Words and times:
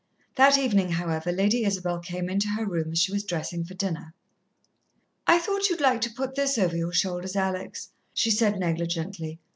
That 0.33 0.57
evening, 0.57 0.89
however, 0.93 1.31
Lady 1.31 1.63
Isabel 1.63 1.99
came 1.99 2.27
into 2.27 2.47
her 2.47 2.65
room 2.65 2.91
as 2.91 2.97
she 2.97 3.11
was 3.11 3.23
dressing 3.23 3.63
for 3.63 3.75
dinner. 3.75 4.15
"I 5.27 5.37
thought 5.37 5.69
you'd 5.69 5.79
like 5.79 6.01
to 6.01 6.09
put 6.09 6.33
this 6.33 6.57
over 6.57 6.75
your 6.75 6.91
shoulders, 6.91 7.35
Alex," 7.35 7.89
she 8.11 8.31
said 8.31 8.59
negligently. 8.59 9.39